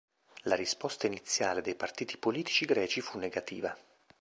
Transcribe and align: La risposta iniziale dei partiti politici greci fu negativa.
La 0.45 0.55
risposta 0.55 1.05
iniziale 1.05 1.61
dei 1.61 1.75
partiti 1.75 2.17
politici 2.17 2.65
greci 2.65 3.01
fu 3.01 3.19
negativa. 3.19 3.77